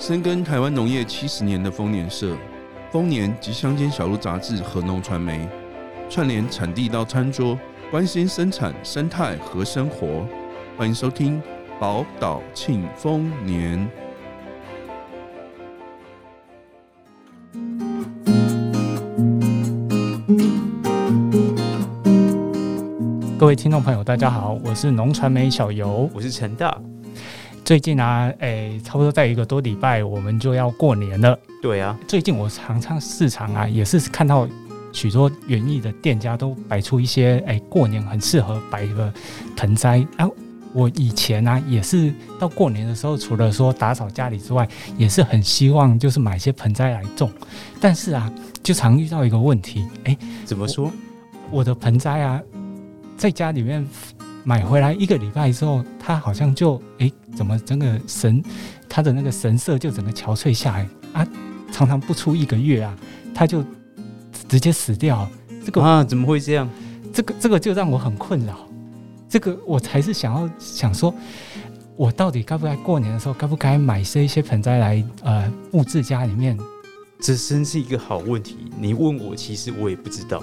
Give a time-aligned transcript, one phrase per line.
[0.00, 2.34] 深耕台湾农业七十年的丰年社、
[2.90, 5.46] 丰年及乡间小路杂志和农传媒，
[6.08, 7.56] 串联产地到餐桌，
[7.90, 10.26] 关心生产生态和生活。
[10.74, 11.40] 欢迎收听
[11.78, 13.86] 宝岛庆丰年。
[23.38, 26.74] 各位听众朋友，大家好，我是农传媒小游，我是陈大。
[27.70, 31.38] 最近啊，诶、欸，差不多在一个多礼拜，我们就要过年了。
[31.62, 34.48] 对啊，最近我常常市场啊，也是看到
[34.92, 39.14] 许多园艺的店家都摆出一些诶、欸，过年很适合摆的
[39.54, 40.28] 盆栽啊。
[40.72, 47.30] 我以前啊，也是到过年的时候，除了说打扫家里之外，也是很希望就是买一些盆栽来种。
[47.80, 48.28] 但是啊，
[48.64, 50.86] 就常遇到一个问题，诶、欸，怎么说？
[51.52, 52.42] 我，我的盆栽啊，
[53.16, 53.86] 在家里面。
[54.44, 58.42] 买回来一个礼拜之后，它好像就哎、欸，怎么整个神，
[58.88, 61.26] 它的那个神色就整个憔悴下来啊！
[61.70, 62.96] 常常不出一个月啊，
[63.34, 63.64] 它就
[64.48, 65.28] 直接死掉。
[65.64, 66.68] 这个啊，怎么会这样？
[67.12, 68.56] 这个这个就让我很困扰。
[69.28, 71.14] 这个我才是想要想说，
[71.96, 76.58] 我到底该不该过年的时候该不该买这一些盆栽来呃布置家里面？
[77.20, 78.56] 这真是一个好问题。
[78.78, 80.42] 你问我，其实我也不知道。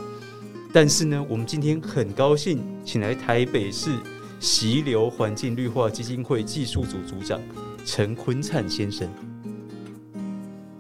[0.73, 3.97] 但是呢，我们今天很高兴请来台北市
[4.39, 7.39] 溪流环境绿化基金会技术组组长
[7.85, 9.07] 陈坤灿先生。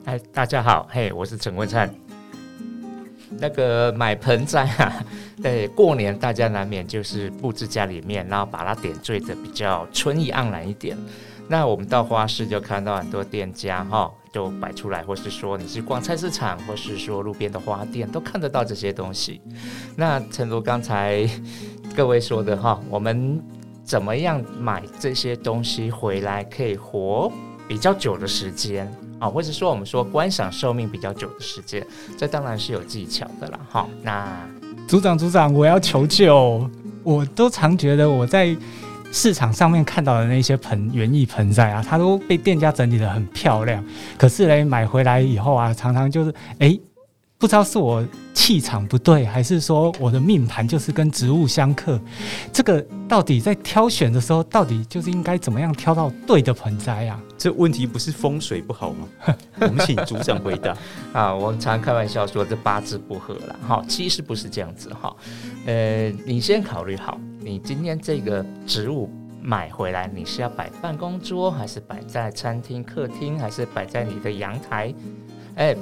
[0.05, 1.93] 哎，大家好，嘿，我是陈坤灿。
[3.39, 5.05] 那个买盆栽啊，
[5.41, 10.97] 对， 过年大家难免就是布置家里面，然后把它点缀的比较春意盎然一点。
[11.47, 14.11] 那我们到花市就看到很多店家哈。
[14.33, 19.41] 就摆出来，或是说你是逛菜市场，或是说路边的花店，都看得到这些东西。
[19.95, 21.27] 那诚如刚才
[21.95, 23.41] 各位说的哈，我们
[23.83, 27.31] 怎么样买这些东西回来可以活
[27.67, 31.83] 比较久的时间啊，或者说我们说观赏寿命比较久的时间，
[32.15, 33.59] 这当然是有技巧的啦。
[33.67, 34.47] 哈，那
[34.87, 36.69] 组长组长，我要求救，
[37.01, 38.55] 我都常觉得我在。
[39.11, 43.83] 市场上面看到的那些盆园艺盆栽啊，它都被店家整理的很漂亮。
[44.17, 46.81] 可是嘞，买回来以后啊，常常就是哎、欸，
[47.37, 51.99] 不知道是我气场不对，还是说我的命盘就是跟植物相克。
[52.53, 57.19] 这个到底在挑选的时候，到底就是应该怎么样挑到对的盆栽啊？
[57.37, 59.35] 这问题不是风水不好吗？
[59.61, 60.75] 我们请组长回答
[61.13, 61.33] 啊。
[61.33, 65.15] 我们常开玩笑说这八字不合了，哈，其实不是这样子哈。
[65.65, 67.19] 呃，你先考虑好。
[67.47, 69.09] 你今天这个植物
[69.41, 74.93] 买回来，你是要摆办公桌，还是摆在餐厅、客厅，还是摆在你的阳台？
[75.55, 75.73] 哎，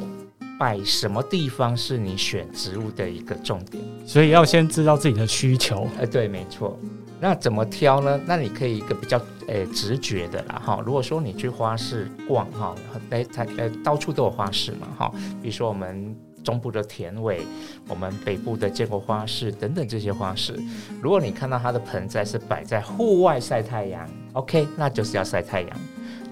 [0.60, 3.84] 摆什么地方是你选植物的一个重点。
[4.06, 5.88] 所以要先知道自己的需求。
[6.00, 6.80] 哎，对，没错。
[7.20, 8.22] 那怎么挑呢？
[8.28, 10.80] 那你可以一个比较诶直觉的啦哈。
[10.86, 12.76] 如果说你去花市逛哈，
[13.10, 15.12] 哎，它呃到处都有花市嘛哈。
[15.42, 16.16] 比如说我们。
[16.46, 17.42] 中部的田尾，
[17.90, 20.58] 我们北部的建国花市等等这些花市，
[21.02, 25.70] 如果你看到它的盆栽是摆在户外晒太阳，OK，那就是要晒太阳。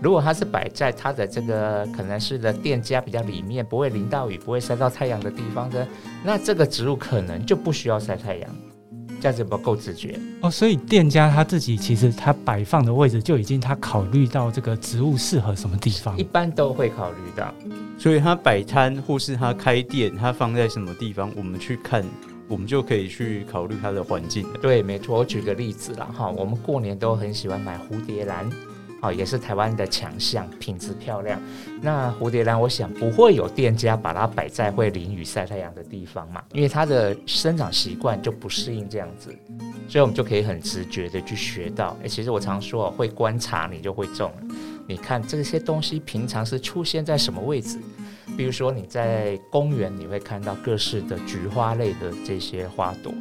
[0.02, 5.88] 如果它是摆在它的这个可能是的店家比较里面，不会淋到雨，不会晒到太阳的地方的，
[6.23, 8.50] 那这个植物可能就不需要晒太阳。
[9.23, 17.53] 这样子不够直觉哦，所以店家他自己其实他摆放的位置就已经他考虑到这个植物适合什么地方，一般都会考虑到。
[17.97, 22.03] 所以他摆摊或是他开店，他放在什么地方，我们去看，
[22.50, 24.45] 我们就可以去考虑它的环境。
[24.61, 25.19] 对，没错。
[25.19, 28.50] 我举个例子啦，哈，我们过年都很喜欢买蝴蝶兰。
[29.03, 31.40] 哦，也是台湾的强项，品质漂亮。
[31.81, 39.36] 那蝴蝶兰，我想不会有店家把它摆在会淋雨晒太阳的地方嘛，因为它的生长习惯就不适应这样子，
[39.90, 41.97] 所以我们就可以很直觉的去学到。
[42.02, 44.56] 哎，其实我常说，会观察你就会种了。
[44.88, 47.78] 你看这些东西平常是出现在什么位置？
[48.38, 53.14] 比如说你在公园，你会看到各式的菊花类的这些花朵。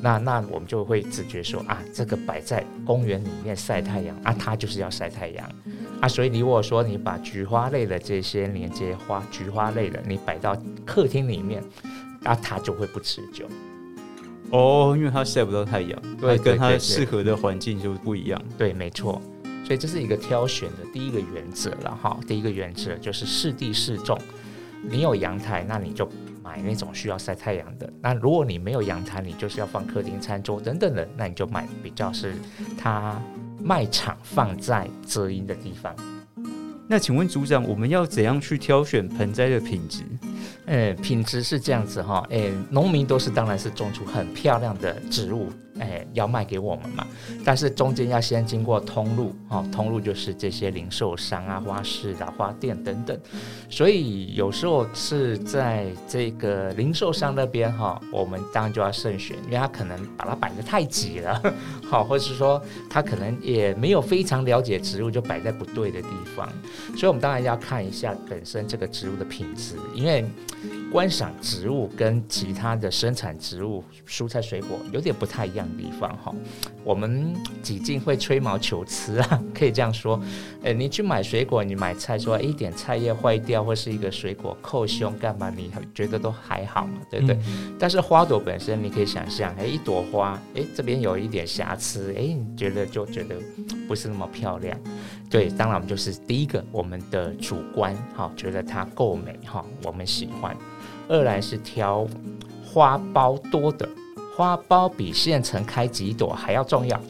[0.00, 5.50] 那那我们就会直觉说啊，这个摆在公园里面晒太阳啊，它就是要晒太阳
[6.00, 6.08] 啊。
[6.08, 10.56] 所以你如果说你把菊花类的这些连接花、菊花类的，你摆到
[10.86, 11.62] 客厅里面，
[12.20, 13.46] 那它就会不持久。
[14.50, 18.40] 哦，因为它晒不到太阳，对，跟它适合的环境就不一样。
[18.56, 19.20] 对，没错。
[19.64, 22.18] 所以这是一个挑选的第一个原则了哈。
[22.26, 24.18] 第一个原则就是适地适种。
[24.82, 26.08] 你有阳台，那你就。
[26.48, 27.92] 买那种需要晒太阳的。
[28.00, 32.34] 那如果你没有阳台，你就是要放客厅餐桌等等的，那你就买比较是
[32.78, 33.20] 它
[33.60, 35.94] 卖场放在遮阴的地方。
[36.90, 40.02] 那请问组长，我们要怎样去挑选盆栽的品质？
[40.64, 47.06] 呃，品质是这样子哈，诶，农民都是当然是种出很漂亮的植物，诶，要卖给我们嘛。
[47.44, 53.18] 但是中间要先经过通路，哈，通路就是这些零售商啊、花市啊、花店等等。
[53.70, 61.54] 所以有时候是在这个零售商那边哈，我们当然就要慎选，因为他可能把它摆得太挤了，
[61.88, 66.46] 好，或者是说他可能也没有非常了解植物，就摆在不对的地方。
[66.96, 70.24] 所以我们当然要看一下本身这个植物的品质，因为。
[70.90, 76.34] 观赏植物跟其他的生产植物、蔬菜水果有点不太一样的地方哈。
[76.82, 80.18] 我们几近会吹毛求疵啊，可以这样说。
[80.62, 85.52] 诶，你去买水果，你买菜说一点菜叶坏掉或是一个水果扣胸干嘛？
[85.54, 87.36] 你觉得都还好嘛，对不对？
[87.48, 93.36] 嗯、但是花朵本身，你可以想象，哎，一朵花，哎，这边有一点瑕疵，哎，你觉得就觉得
[93.86, 94.74] 不是那么漂亮。
[95.28, 100.56] 对，当然我们就是第一个，我们的主观哈，觉得它够美哈，我们喜欢。
[101.08, 102.06] 二来是挑
[102.64, 103.88] 花苞多的，
[104.36, 107.00] 花苞比现成开几朵还要重要，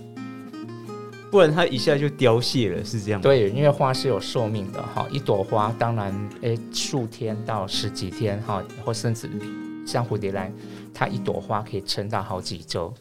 [1.32, 3.20] 不然它一下就凋谢了，是这样。
[3.20, 9.28] 对，因为花是有寿命的哈，一朵花当然诶数天到十几天哈，或甚至
[9.84, 10.52] 像蝴蝶兰，
[10.94, 12.94] 它一朵花可以撑到好几周，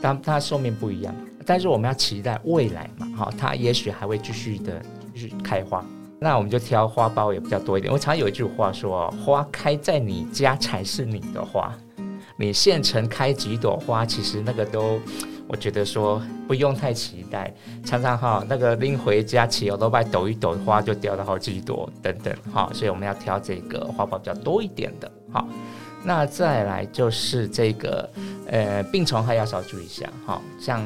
[0.00, 1.14] 但它寿命不一样。
[1.44, 4.82] 但是我们要期待未来嘛哈，它也许还会继续的
[5.14, 5.84] 继续开花。
[6.20, 7.92] 那我们就挑花苞也比较多一点。
[7.92, 11.72] 我常有一句话说：“花开在你家才是你的花，
[12.36, 15.00] 你现成开几朵花，其实那个都，
[15.46, 17.54] 我觉得说不用太期待。
[17.84, 22.68] 常常哈，那个拎回家起楼都把抖一抖，花就掉了好几朵等等哈。
[22.74, 25.08] 所以我们要挑这个花苞比较多一点的。
[25.32, 25.46] 哈，
[26.02, 28.10] 那再来就是这个
[28.48, 30.10] 呃病虫害要少注意一下。
[30.26, 30.84] 哈像。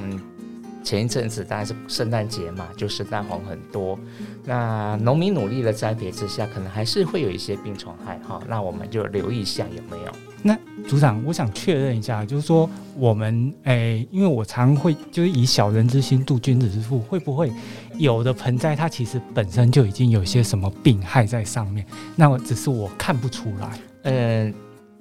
[0.83, 3.99] 前一阵子当然是圣诞节嘛，就圣诞红很多。
[4.45, 8.41] 那农民努力的栽培之下，可能还是会有一些病虫害哈。
[8.49, 10.13] 那我们就留意一下有没有。
[10.43, 10.59] 那
[10.89, 17.53] 组长，我想确认一下，就是说我们诶、欸，因为我常会就是以小人之心度君子之腹，会不会
[17.97, 21.87] 有的盆栽它其实本身就已经有一些什么病害在上面？
[22.17, 23.79] 那我只是我看不出来。
[24.03, 24.53] 嗯，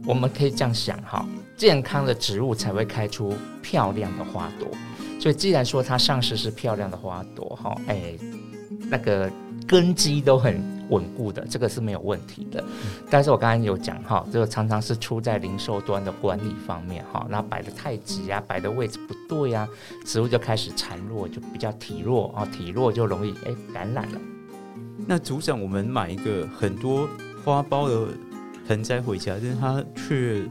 [0.06, 3.34] 我们可以这样想哈，健康的植物才会开出
[3.64, 4.68] 漂亮的花朵。
[5.22, 8.18] 所以，既然说它上市是漂亮的花朵，哈，哎，
[8.90, 9.32] 那个
[9.68, 10.60] 根基都很
[10.90, 12.64] 稳固的，这个是没有问题的。
[13.08, 19.70] 但是我刚刚有讲，哈，这个常常是出在零售端的管理方面，哈，那摆的太急啊，摆的位置不对啊，
[20.04, 24.20] 植物就开始孱弱，就比较体弱啊，体弱就容易哎感染了。
[25.06, 27.08] 那组长，我们买一个很多
[27.46, 28.12] 花苞的
[28.68, 30.42] 盆栽回家，但是它却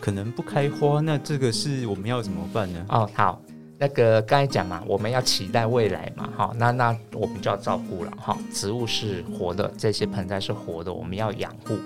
[0.00, 2.86] 可能不开花，那这个是我们要怎么办呢？
[2.88, 3.42] 哦，好。
[3.78, 8.34] 那个刚才讲嘛，我们要期待未来嘛，哈，那那我们就要照顾了哈。
[8.50, 11.76] 植物是活的，这些盆栽是活的，我们要养护。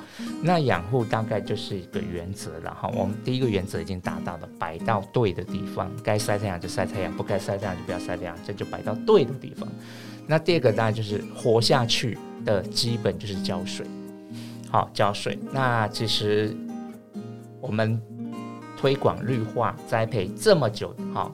[0.41, 2.89] 那养护大概就是一个原则了哈。
[2.95, 9.69] 我们第一个原则已经达到了，摆到对的地方，该晒太阳就晒太阳，不该晒太阳就不要晒太阳，这就摆到对的地方。
[10.29, 13.85] 那第二个当然就是活下去的基本就是浇水，
[14.71, 15.37] 好浇水。
[15.53, 16.57] 那其实
[17.61, 18.01] 我们
[18.77, 21.29] 推广绿化栽培这么久，哈。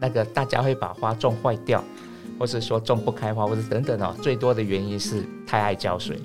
[0.00, 1.82] 那个大家会把花种坏掉，
[2.38, 4.14] 或是说种不开花，或者等等哦。
[4.22, 6.18] 最多的原因是太爱浇水，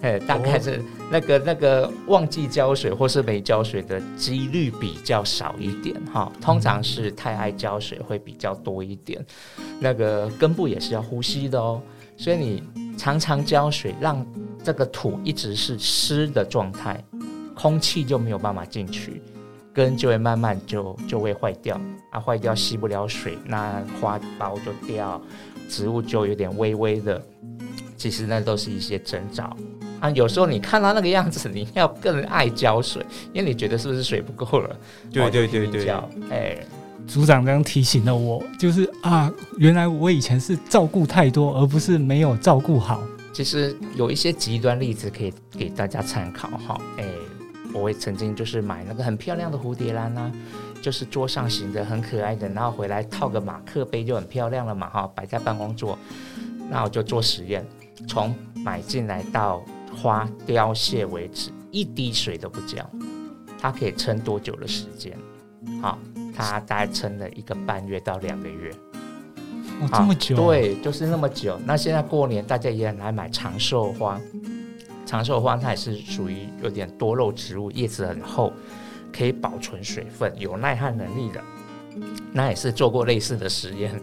[0.00, 0.80] 哎，大概是
[1.10, 6.30] 那个那个忘记浇水或是没浇水的几率比较少一点哈。
[6.40, 9.24] 通常是太爱浇水会比较多一点。
[9.80, 11.80] 那个根部也是要呼吸的哦，
[12.16, 12.62] 所以你
[12.96, 14.24] 常常浇水，让
[14.62, 17.02] 这个土一直是湿的状态，
[17.54, 19.20] 空气就没有办法进去。
[19.74, 21.78] 根就会慢慢就就会坏掉
[22.10, 25.20] 啊，坏掉吸不了水，那花苞就掉，
[25.68, 27.20] 植物就有点微微的。
[27.96, 29.56] 其实那都是一些征兆
[29.98, 30.08] 啊。
[30.10, 34.76] 有时候你看到那个样子，你要更爱浇水，因为你觉得是不是水不够了？
[35.10, 35.90] 对对对对，
[36.30, 36.56] 哎，
[37.06, 43.02] 组长这样提醒了我，就是啊，原来我以前是照顾太多，而不是没有照顾好。
[43.32, 47.04] 其实有一些极端例子可以给大家参考哈，哎。
[47.74, 50.32] 我会曾经就是买那个很漂亮的蝴蝶兰啊，
[50.80, 55.98] 就是桌上型的，很可爱的，然后回来套个马克杯就很漂亮了嘛，哈，摆在办公桌。
[56.70, 57.66] 那我就做实验，
[58.08, 59.62] 从买进来到
[59.94, 62.88] 花凋谢为止，一滴水都不浇，
[63.58, 65.18] 它可以撑多久的时间？
[65.82, 65.98] 好，
[66.34, 68.70] 它大概撑了一个半月到两个月。
[69.80, 70.36] 哦，这么久？
[70.36, 71.60] 对，就是那么久。
[71.66, 74.20] 那现在过年大家也来买长寿花。
[75.06, 78.52] 长寿花它也是属于有点多肉植物，叶子很厚，
[79.12, 81.40] 可以保存水分，有耐旱能力的。
[82.32, 83.94] 那也是做过类似的实验，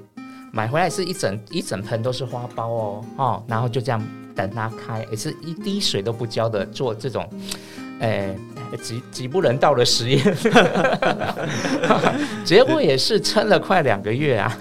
[0.51, 4.01] 买回来是一整 一整盆都是花苞哦，哦，然后就这样
[4.35, 7.27] 等它开，也是一滴水都不浇的做这种，
[7.99, 8.33] 哎，
[8.81, 10.23] 极极不人道的实验，
[12.45, 14.57] 结果也是撑了快两个月啊！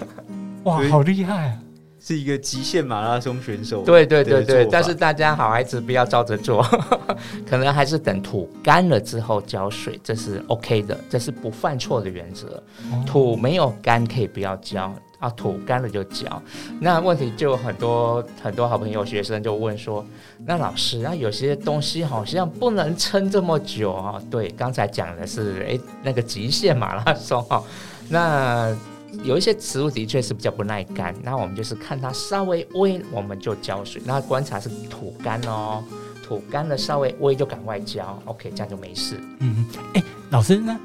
[0.63, 1.57] 哇，好厉害啊！
[2.03, 3.83] 是一个极限马拉松选手。
[3.83, 6.61] 对对对对，但是大家好孩子不要照着做，
[7.47, 12.61] 可能还是等土干了之后浇水，这是 OK 的，这是不犯错的原则。
[13.05, 14.91] 土没有干可以不要浇。
[15.19, 16.41] 啊，土干了就浇，
[16.79, 20.03] 那问题就很多很多好朋友学生就问说，
[20.47, 24.19] 那老师啊，有些东西好像不能撑这么久啊。
[24.31, 27.63] 对，刚才讲的是诶，那个极限马拉松哈，
[28.09, 28.75] 那
[29.23, 34.01] 有一些植物的确是比较不耐干，那我们就是看它稍微微，我们就浇水。
[34.05, 35.83] 那观察是土干哦，
[36.23, 39.19] 土干了稍微微就赶快浇，OK，这样就没事。
[39.39, 40.77] 嗯，哎，老师呢，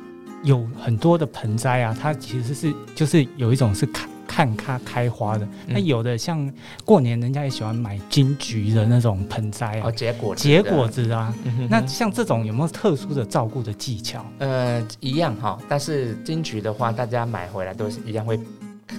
[0.43, 4.09] 有很多的盆栽啊，它其实是就是有一种是看。
[4.37, 6.53] 看它开花的，那有的像
[6.85, 11.35] 过年人家也喜欢买金桔的那种盆栽啊，结果结果子啊。
[11.71, 14.23] 那像这种有没有特殊的照顾的技巧？
[14.39, 18.39] 呃，一样哈，但是金桔的话，大家买回来都是一样会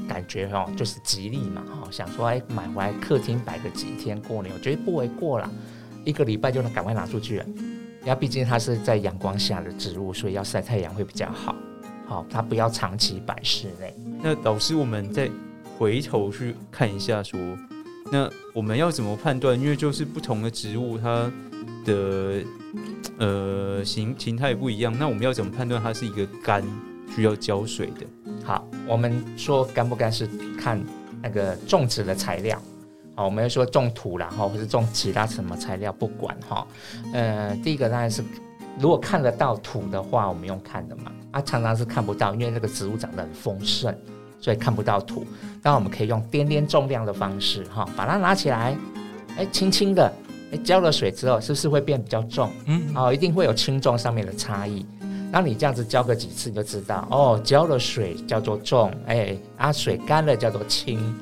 [0.10, 5.48] 感觉哈，就是吉利嘛哈，想说哎，买回来客厅摆个几天过年，我觉得不为过了，
[6.03, 7.46] 一个礼拜就能赶快拿出去了。
[8.01, 11.53] 因为毕竟它是在阳光下的植物，所以要晒太阳会比较好。
[12.08, 13.94] 好，它不要长期摆室内。
[14.21, 15.29] 那老师，我们再
[15.77, 17.39] 回头去看一下，说，
[18.12, 19.59] 那我们要怎么判断？
[19.59, 21.31] 因为就是不同的植物，它
[21.86, 22.43] 的
[23.19, 24.93] 呃形形态不一样。
[24.97, 26.63] 那我们要怎么判断它是一个干
[27.15, 28.05] 需要浇水的？
[28.43, 30.27] 好，我们说干不干是
[30.59, 30.83] 看
[31.21, 32.62] 那个种植的材料。
[33.15, 36.67] 好，我们要说种土啦，哈，或者种其他什么材料，不管哈。
[37.13, 38.24] 呃，第一个当然是。
[38.79, 43.93] 如果看得到土的话，我们用看的嘛，啊，常常是看不到，因为那个植物长得很丰盛，
[44.39, 45.25] 所以看不到土。
[45.63, 48.77] 那我们可以用掂掂重量的方式，哈，把它拿起来，
[49.38, 50.13] 哎，轻轻的，
[50.51, 52.51] 哎，浇了水之后，是不是会变比较重？
[52.65, 54.86] 嗯，哦，一定会有轻重上面的差异。
[55.31, 61.13] 当你这样子浇个几次，你就知道，哦，浇了水叫做重，哎，啊，水干了叫做轻。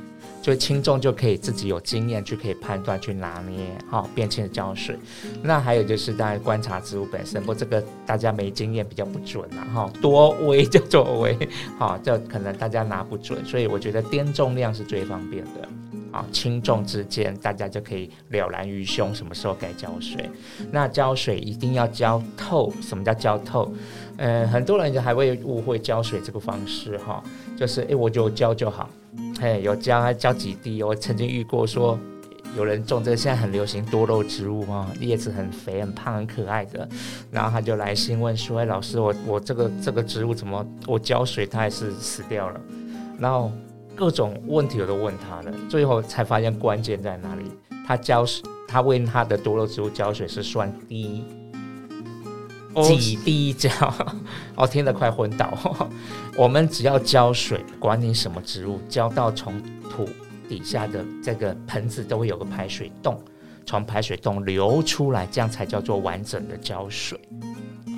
[0.46, 4.96] 所以轻重就可以自己有经验去可以判断去拿捏，好，便轻的浇水。
[5.42, 9.92] 那还有就是大家观察植物本身，不过这个大家没经验比较不准了哈。
[10.00, 11.36] 多微就多微，
[11.80, 13.44] 好，这可能大家拿不准。
[13.44, 15.68] 所以我觉得掂重量是最方便的，
[16.12, 20.30] 啊，轻重之间大家就可以了然于胸，什么时候该浇水。
[20.72, 23.74] 那浇水一定要浇透，什么叫浇透？
[24.18, 27.24] 呃，很多人就还会误会浇水这个方式哈，
[27.58, 28.88] 就是哎，我就浇就好。
[29.40, 30.82] 嘿，有浇还浇几滴？
[30.82, 32.00] 我曾经遇过说，
[32.56, 36.88] 有人种这个现在很流行多肉植物嘛，叶子很肥、很胖、很可爱的，
[37.30, 42.62] 然后他就来信问说：“哎，老师，我我这个这个植物怎么我浇水它还是死掉了？”
[43.20, 43.52] 然后
[43.94, 47.44] 各种问题我都问他了，最后才发现关键在哪里。
[47.86, 51.24] 他浇水，他为他的多肉植物浇水是算滴。
[52.84, 53.70] 几滴浇，
[54.56, 55.58] 哦，听得快昏倒。
[56.36, 60.08] 我们只要浇水，管你什么植物，浇到从土
[60.50, 63.22] 底下的这个盆子都会有个排水洞，
[63.66, 67.20] 从排水洞流出来，这样才叫做完整的浇水。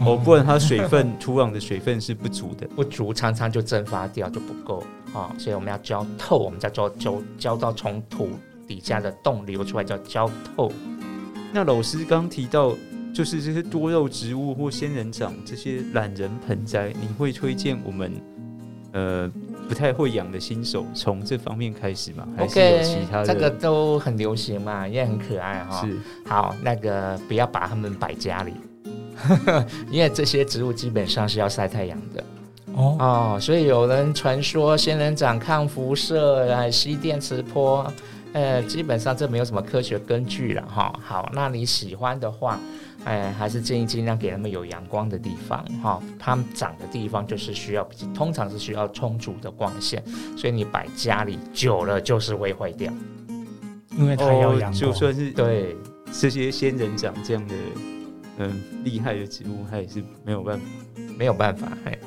[0.06, 5.34] 哦，不然它水分，土壤的水分是不足的，不足常常就蒸发掉就不够啊。
[5.40, 8.30] 所以我们要浇透，我们叫做浇浇到从土
[8.68, 10.72] 底下的洞流出来叫浇透。
[11.52, 12.76] 那老师刚提到。
[13.18, 18.14] 就是这些多肉植物或仙人掌这些懒人盆栽，你会推荐我们
[18.92, 19.28] 呃
[19.68, 22.28] 不太会养的新手从这方面开始吗？
[22.38, 23.26] 还是有其他的？
[23.26, 25.82] 这个都很流行嘛，也很可爱哈。
[25.82, 25.98] 是，
[26.28, 28.54] 好，那个不要把它们摆家里，
[29.90, 32.24] 因为这些植物基本上是要晒太阳的
[32.76, 37.92] 哦哦，所以有人传说仙人掌抗辐射来吸电磁波，
[38.34, 40.94] 呃，基本上这没有什么科学根据了哈。
[41.04, 42.60] 好，那你喜欢的话。
[43.06, 46.02] 哎，还是建议尽量给他们有阳光的地方哈。
[46.20, 50.04] 他们长的地方就是需要，通常是需要充足的光线，
[50.36, 52.92] 所以你摆家里久了就是会坏掉，
[53.98, 54.74] 因为它要阳光。
[54.74, 55.76] 就算是对
[56.12, 57.56] 这些仙人掌这样的
[58.40, 60.66] 嗯厉害的植物，它也是没有办法，
[61.18, 61.72] 没有办法。
[61.86, 61.98] 哎，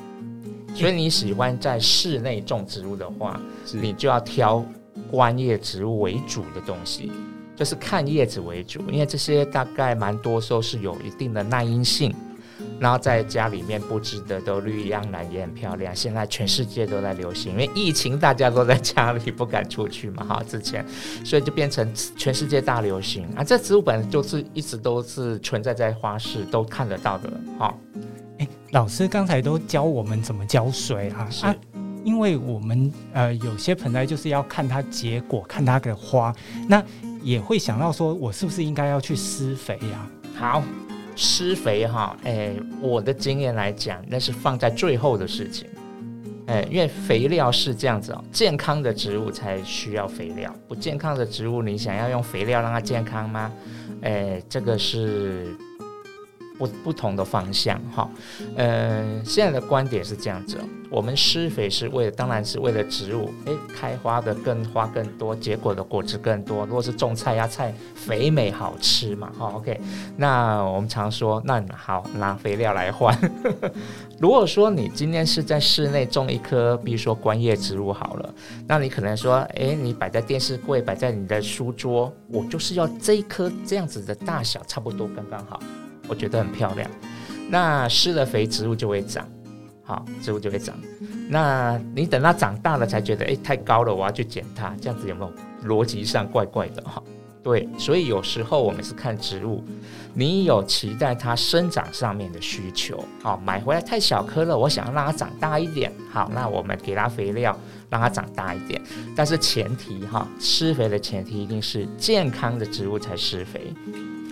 [0.75, 3.41] 所以你喜欢在室内种植物的话，
[3.73, 4.63] 你就要挑
[5.09, 7.11] 观叶植物为主的东西。
[7.61, 12.11] 就是看叶子为主，因为这些大概蛮多时候是有一定的耐阴性，
[12.79, 15.95] 然后在家里面布置的都绿意盎然，也很漂亮。
[15.95, 20.83] 现在全世界都在流行，因为疫情大家都在家里不敢出去嘛，哈，之前，
[21.23, 21.87] 所以就变成
[22.17, 23.43] 全世界大流行啊。
[23.43, 27.71] 这植物本来就是一直都是存在在花市都看得到的，哈。
[28.39, 31.55] 哎，老师刚才都教我们怎么浇水啊，是啊，
[32.03, 36.35] 因为我们呃有些盆栽就是要看它结果，看它的花，
[36.67, 36.83] 那。
[37.21, 40.09] 也会想到说，我是不是应该要去施肥呀？
[40.35, 40.63] 好，
[41.15, 45.67] 施肥哈，哎，我的经验来讲，那是放在最后的事情。
[46.47, 53.51] 哎，因为肥料是这样子哦，健康的植物才需要肥料，不健康的植物，你想要用肥料让它健康吗？
[54.01, 55.55] 哎，这个是。
[56.61, 58.07] 不不同的方向哈，
[58.55, 60.59] 呃，现在的观点是这样子，
[60.91, 66.63] 我们施肥是为了，当然是为了植物，诶，开花的更花更多，结果的果子更多。
[66.67, 69.81] 如果是种菜呀，菜肥美好吃嘛，哈，OK。
[70.15, 73.17] 那我们常说，那好，拿肥料来换。
[74.21, 78.33] 如果说你今天是在室内种一棵，比如说观叶植物好了，
[78.67, 85.59] 那你可能说，诶，你摆在电视柜，摆在你的书桌，我就是要这一棵这样子的大小，差不多刚刚好。
[86.11, 86.91] 我觉得很漂亮，
[87.49, 89.25] 那施了肥，植物就会长，
[89.81, 90.75] 好，植物就会长。
[91.29, 95.31] 那你等它长大了才觉得，哎，太高了，我要去剪它，这样子有没有
[95.69, 96.81] 逻辑上怪怪的？
[96.81, 97.01] 哈，
[97.41, 99.63] 对，所以有时候我们是看植物，
[100.13, 107.57] 你有期待它生长上面的需求，好，买回来太小颗了，我想要让它长大一点，好，那我们给它肥料，
[107.89, 108.81] 让它长大一点。
[109.15, 113.73] 但是前提哈，施肥的前提一定是健康的植物才施肥。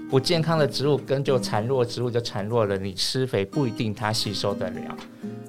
[0.09, 2.75] 不健康的植物根就孱弱，植物就孱弱了。
[2.77, 4.97] 你施肥不一定它吸收得了，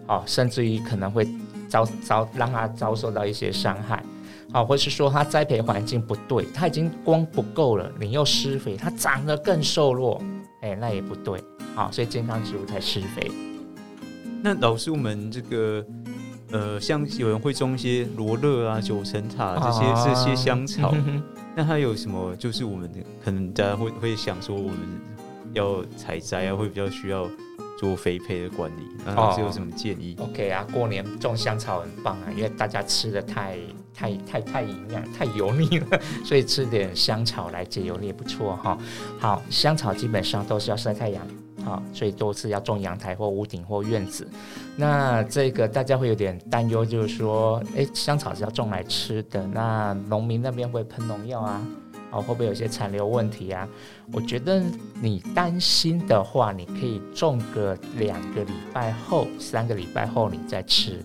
[0.07, 1.27] 哦，甚至于可能会
[1.67, 4.05] 遭遭让它遭受到一些伤害，
[4.53, 10.23] 哦，或是说它栽培环境不对，它已经光不够了，你又施肥，它长得更瘦弱，
[10.61, 11.39] 哎，那也不对，
[11.75, 13.33] 啊，哦，所以健康植物才施肥。
[14.43, 15.83] 那老师，我们这个
[16.53, 20.91] 呃，像有人会种一些罗勒啊、九层塔这些，啊，这些香草。
[20.95, 21.23] 嗯
[21.61, 22.35] 那它有什么？
[22.37, 22.91] 就是我们
[23.23, 24.79] 可能大家会会想说，我们
[25.53, 27.29] 要采摘啊，会比较需要
[27.79, 28.89] 做肥配的管理。
[29.05, 33.59] 那老师有什么建议？，OK 啊，过年种香草很棒啊，因为大家吃的太
[33.93, 38.79] 太太太营养、太油腻了，所以吃点香草来解油腻也不错哈。
[39.19, 41.23] 好，香草基本上都是要晒太阳。
[41.65, 44.27] 啊，所以都是要种阳台或屋顶或院子。
[44.77, 51.67] 那这个大家会有点担忧，就是说，诶，香草是要种来吃的，那农民那边会喷农药啊？
[52.13, 53.69] 哦，会不会有些残留问题啊？
[54.13, 54.61] 我觉得
[55.01, 61.01] 你担心的话，你可以种个两个礼拜后、三个礼拜后你再吃。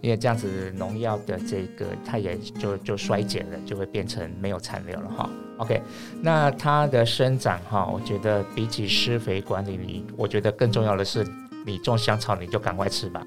[0.00, 5.28] 因为这样子农药的这个它也就就衰减了，就会变成没有残留了哈。
[5.58, 5.82] OK，
[6.22, 11.26] 那它的生长哈，我觉得比起施肥管理，你我觉得更重要的是，
[11.66, 13.24] 你种香草你就赶快吃吧。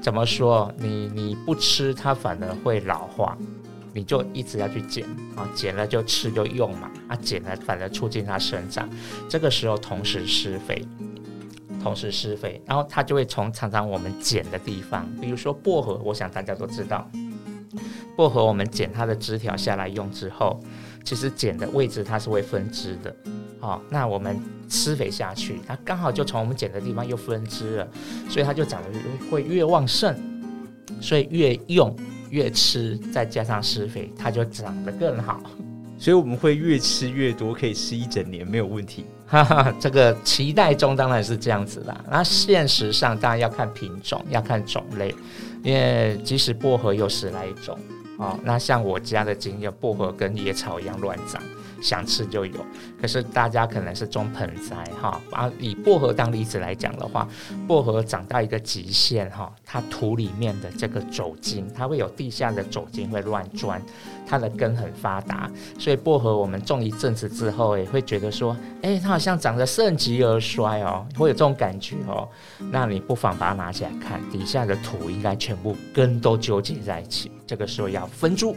[0.00, 0.72] 怎么说？
[0.78, 3.36] 你你不吃它反而会老化，
[3.92, 5.04] 你就一直要去捡
[5.36, 8.88] 啊，捡了就吃就用嘛，啊捡了反而促进它生长，
[9.28, 10.84] 这个时候同时施肥。
[11.82, 17.10] 同时施肥，然后它就会从常常我们剪的地方，比如说薄荷，我想大家都知道，
[18.16, 20.60] 薄荷我们剪它的枝条下来用之后，
[21.04, 23.14] 其实剪的位置它是会分枝的，
[23.58, 27.88] 好、那我们施肥下去，它刚好就从我们剪的地方又分枝了，
[28.28, 28.88] 所以它就长得
[29.30, 30.14] 会越旺盛，
[31.00, 31.94] 所以越用
[32.30, 35.40] 越吃，再加上施肥，它就长得更好。
[35.98, 39.04] 所以我们会越吃越多，可以吃一整年没有问题。
[39.32, 41.98] 哈哈，这个期待中当然是这样子啦。
[42.10, 45.14] 那现实上当然要看品种，要看种类，
[45.62, 47.78] 因为即使薄荷有十来种
[48.18, 48.38] 哦。
[48.44, 51.40] 那像我家的经验，薄荷跟野草一样乱长。
[51.82, 52.64] 想吃就有，
[53.00, 57.28] 可是大家可能是种盆栽哈，啊，以薄荷当例子来讲的话，
[57.66, 63.82] 薄荷长到一个极限哈，它土里面的这个轴茎，它会有地下的轴茎会乱钻，
[64.26, 72.28] 它的根很发达，所以薄荷我们种一阵子之后，也会觉得说，哎，它好像长得盛极而衰哦，会有这种感觉哦，
[72.70, 78.56] 那你不妨把它拿起来看，底下的土应该全部根都纠结在一起，这个时候要分株。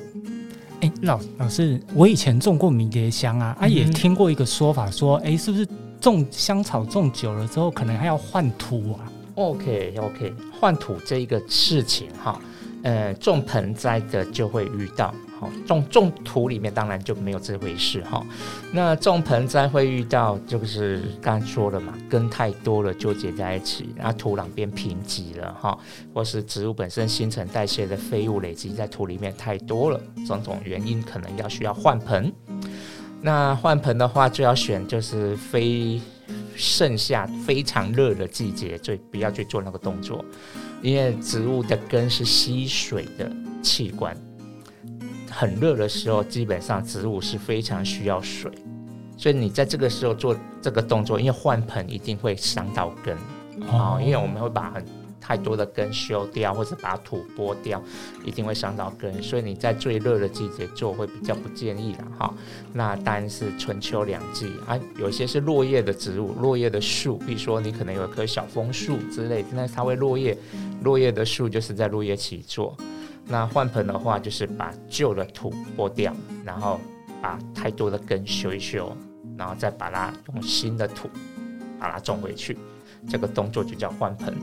[0.82, 5.68] 哎，老老师，我以前种过迷迭香啊，啊，也听过一个说法，说，哎，是不是
[6.00, 12.40] 种香草种久了之后，可能还要换土啊？OK OK，换土这一个事情哈，
[12.86, 15.12] 呃，种盆栽的就会遇到。
[15.39, 18.24] 好，种种土里面当然就没有这回事哈。
[18.71, 25.76] 那种盆栽会遇到，就是刚才说了嘛，根太多了纠结在一起，然后土壤变贫瘠了哈，
[26.13, 32.32] 或是植物本身新陈代谢的废物累积在土里面太多了，种种原因可能要需要换盆。
[33.19, 36.00] 那换盆的话，就要选就是非
[36.56, 40.24] 盛夏非常热的季节，最不要去做那个动作，
[40.86, 43.32] 因为植物的根是吸水的
[43.63, 44.15] 器官。
[45.32, 48.52] 很热的时候，基本上植物是非常需要水，
[49.17, 53.17] 所以你在这个时候做这个动作，因为换盆一定会伤到根
[53.67, 54.86] 啊，因为我们会把很
[55.26, 57.82] 太多的根修掉，或者把土剥掉，
[58.24, 59.24] 一定会伤到根。
[59.24, 62.32] 所以你在最热的季节做会比较不建议了哈。
[62.72, 70.38] 那当然是春秋两季啊，有些是落叶的植物，落叶的树，比如说你可能有一棵小枫树之类，那它会落叶，
[70.84, 72.78] 落叶的树就是在落叶期做。
[73.26, 76.80] 那换盆的话，就是把旧的土剥掉，然后
[77.20, 78.96] 把太多的根修一修，
[79.36, 81.10] 然后再把它用新的土
[81.80, 82.56] 把它种回去。
[83.08, 84.34] 这个动作就叫换盆，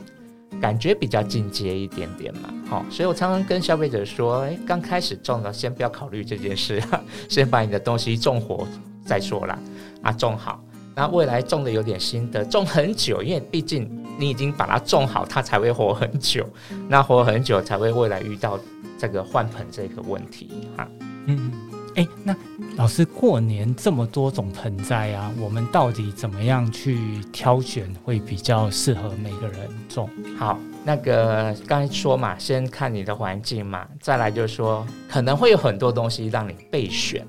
[0.60, 2.52] 感觉比较进阶一点点嘛。
[2.68, 6.82] 好，所以我常常跟消费者说，哎，刚开始种的先不要考虑这件事，
[7.28, 8.66] 先把你的东西种活
[9.04, 9.58] 再说啦。
[10.02, 10.62] 啊，种好，
[10.94, 13.90] 那未来种的有点心得，种很久，因为毕竟。
[14.18, 16.46] 你已经把它种好，它才会活很久。
[16.86, 18.60] 那活很久才会未来遇到
[18.98, 20.86] 这个换盆这个问题哈。
[21.26, 21.50] 嗯，
[21.94, 22.34] 哎、那
[22.76, 30.08] 老师过年这么多种盆栽啊，我们到底怎么样去挑选会比较适合每个人种？
[30.38, 37.26] 好，那个刚才说嘛，先看你的环境嘛，再来就是说可能会有很多东西让你备选。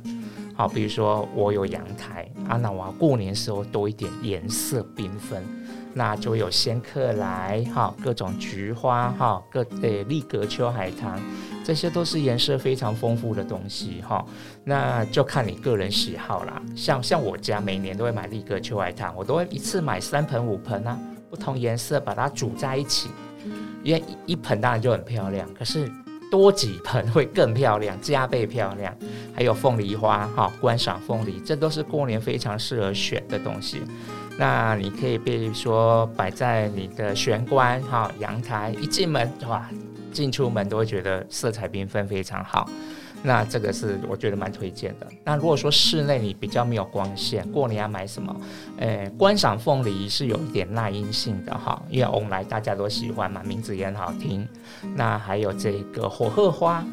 [0.55, 5.43] 好，比如说我有阳台啊，那我要过年时候多一点颜色缤纷。
[5.93, 11.19] 那就有仙客来哈，各种菊花哈，各诶丽格秋海棠，
[11.63, 14.25] 这些都是颜色非常丰富的东西哈。
[14.63, 16.61] 那就看你个人喜好啦。
[16.75, 20.97] 像像我家每年都会买丽格秋海棠，我都会一次买三盆五盆啊，
[21.29, 23.09] 不同颜色把它组在一起，
[23.83, 25.89] 因为一盆当然就很漂亮，可是
[26.31, 28.91] 多几盆会更漂亮，加倍漂亮。
[29.35, 33.83] 还有凤梨花哈，观赏凤梨，这都是过年非常适合选的东西。
[34.37, 39.69] 那你可以比如说摆在你的玄关哈，阳台一进门哇，
[40.11, 42.67] 进出门都会觉得色彩缤纷非常好。
[43.21, 45.07] 那这个是我觉得蛮推荐的。
[45.23, 48.35] 那如果说室内你比较没有光线，过年要买什么？
[48.79, 54.45] 诶，观赏凤梨是有一点耐阴性的哈，因为翁来大家都喜欢嘛，名字也很好听。
[54.95, 56.83] 那还有这个火鹤花。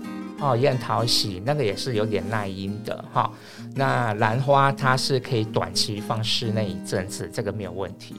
[0.43, 3.31] 哦，也很讨喜，那个也是有点耐阴的哈、
[3.75, 8.15] 那兰花它是可以短期放室内一阵子，这个没有问题。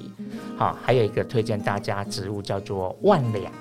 [0.58, 3.52] 好、哦，还有一个推荐大家植物叫做万两，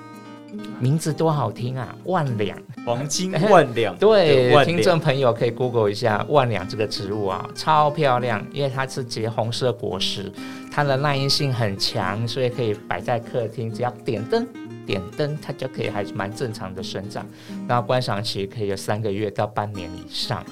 [0.79, 1.95] 名字多好听啊！
[2.05, 3.95] 万两，黄金万两。
[3.99, 10.31] 对，听众朋友可以 Google 一下万两这个植物啊，超漂亮，因为它是结红色果实，
[10.71, 14.47] 它的耐阴性很强，所以可以摆在客厅，只要点灯。
[14.83, 17.25] 点灯，它就可以还是蛮正常的生长，
[17.67, 20.43] 然后观赏期可以有三个月到半年以上。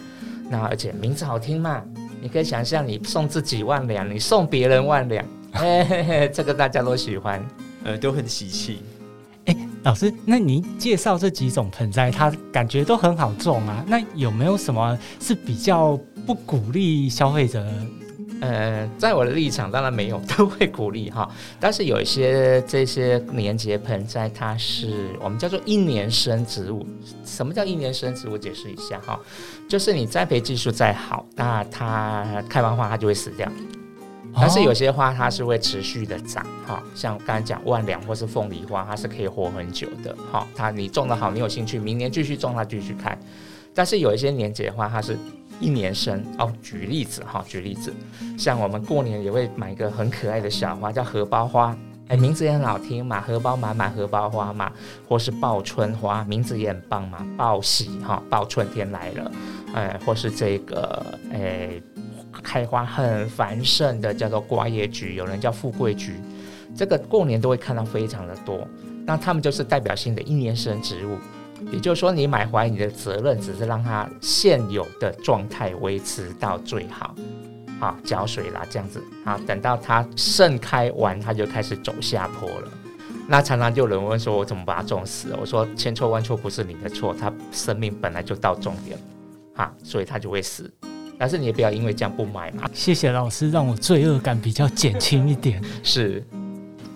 [0.49, 1.81] 那而且名字好听嘛，
[2.21, 7.45] 你可以想象你送自己万两，你送别人万两，嘿嘿嘿，这个大家都喜欢，
[7.83, 8.81] 呃，都很喜气。
[9.45, 13.85] 哎，老师，那您介绍这几种盆栽，它感觉都很好种啊。
[13.87, 17.65] 那有没有什么是比较不鼓励消费者？
[18.41, 21.29] 呃，在我的立场，当然没有，都会鼓励哈。
[21.59, 26.85] 但是有一些这些年节盆栽，它是我们叫做一年生植物。
[27.25, 28.37] 什么叫一年生植物？
[28.37, 29.19] 解释一下哈，
[29.67, 33.51] 就是你栽培技术再好，那它开完花它就会死掉。
[34.33, 40.47] 但是有些花它是会持续的长哈，像刚才讲万两或是凤梨花，它是可以活很久的哈。
[40.55, 43.17] 它你种的好，你有兴趣，明年继续种它继续开。
[43.73, 45.17] 但是有一些年节花，它是。
[45.61, 47.93] 一年生哦，举例子哈，举例子，
[48.37, 51.77] 像我们过年也会买一个很可爱的小花，叫荷包花，
[52.07, 54.71] 哎，名字也很好听嘛，荷包满满荷包花嘛，
[55.05, 59.31] 或是报春花，名字也很棒嘛，报喜哈，报春天来了，
[59.73, 61.69] 哎，或是这个哎，
[62.41, 66.13] 开花很繁盛的叫做瓜叶菊，有人叫富贵菊，
[66.73, 68.65] 这个过年都会看到非常的多，
[69.05, 71.17] 那它们就是代表性的一年生植物。
[71.71, 77.15] 也就是说，你买回来，你的责任只是让它现有的状态维持到最好，
[77.79, 82.71] 好浇水啦，这样子，啊等到它盛开完，它就开始走下坡了。
[83.27, 85.37] 那常常就有人问说，我怎么把它种死了？
[85.39, 88.97] 我说千错万错不是你的错，它生命本来就到终点，
[89.55, 90.71] 啊，所以它就会死。
[91.17, 92.63] 但是你也不要因为这样不买嘛。
[92.73, 95.61] 谢谢老师，让我罪恶感比较减轻一点。
[95.83, 96.25] 是，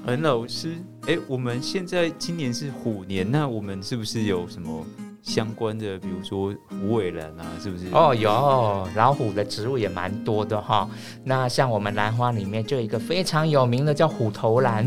[0.05, 0.77] 很老师。
[1.05, 4.85] 哎，我们现在今年是虎年，那我们是不是有什么
[5.21, 7.87] 相关的，比如说虎尾兰啊，是不是？
[7.91, 10.89] 哦，有老虎的植物也蛮多的哈。
[11.25, 14.85] 那像我们兰花里面就有一个非常有名的叫虎头兰。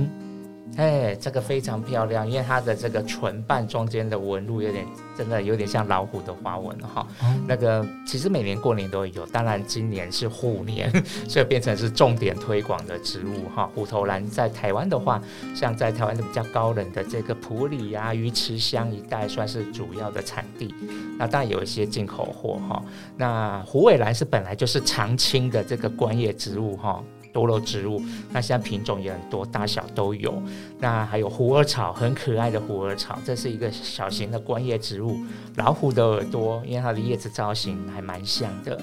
[0.77, 4.87] 哎，这个非常漂亮，因为它的这个唇瓣中间的纹路有点，
[5.17, 7.07] 真的有点像老虎的花纹哈。
[7.23, 10.91] 嗯、那个其实每年过年都有，当然今年是虎年，
[11.27, 13.71] 所以变成是重点推广的植物哈。
[13.75, 15.21] 虎头兰在台湾的话，
[15.55, 20.75] 像在台湾的比较高冷的这个埔里啊、鱼池乡一带，算是主要的产地。
[21.19, 22.83] 那当然有一些进口货哈。
[23.17, 27.03] 那虎尾兰是本来就是常青的这个观叶植物哈。
[27.37, 28.01] 多肉植物。
[28.33, 30.43] 那现在品种也很多，大小都有。
[30.81, 35.19] 那还有虎耳草，很可爱的虎耳草，这是一个小型的观叶植物。
[35.57, 38.81] 老虎的耳朵，因为它的叶子造型还蛮像的。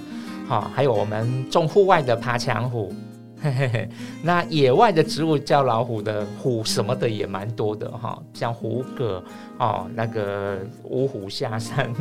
[0.48, 2.94] 好，还有我们种户外的爬墙虎。
[3.42, 3.90] 嘿嘿嘿，
[4.22, 9.22] 那野外的植物叫老虎的虎什么的也蛮多的哈，像虎葛
[9.58, 11.92] 哦，那个五虎下山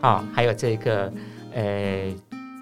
[0.00, 1.12] 啊、 哦，还有这个
[1.52, 2.10] 呃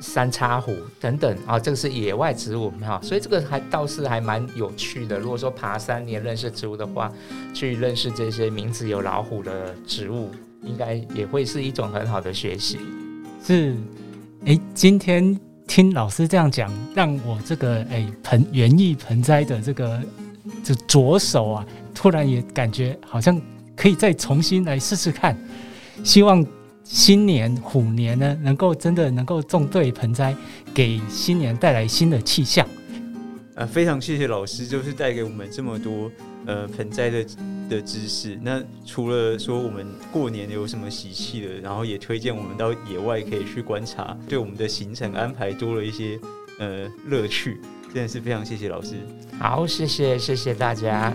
[0.04, 5.18] 三叉虎等等啊、这个是野外植物哈，所以这个还倒是还蛮有趣的。
[5.18, 7.10] 如果说爬山你也认识植物的话，
[7.54, 10.30] 去认识这些名字有老虎的植物，
[10.62, 12.78] 应该也会是一种很好的学习。
[13.42, 13.74] 是，
[14.44, 15.40] 哎，今天。
[15.66, 19.98] 听老师这样讲，让我这个哎盆园艺盆栽的这个
[20.62, 23.40] 这左手啊，突然也感觉好像
[23.74, 25.34] 可以再重新来试试看。
[26.04, 26.44] 希望
[26.84, 30.36] 新年虎年呢，能够真的能够种对盆栽，
[30.72, 32.64] 给新年带来新的气象。
[33.56, 36.10] 啊，非常谢谢老师，就是带给我们这么多
[36.44, 37.24] 呃盆栽的
[37.70, 38.38] 的知识。
[38.42, 46.18] 那除了说我们过年有什么喜气的，然后也推荐我们到野外可以去观察，对我们的行程安排多了一些
[46.58, 47.60] 呃乐趣。
[47.92, 48.96] 真的是非常谢谢老师。
[49.38, 51.14] 好，谢谢谢谢大家。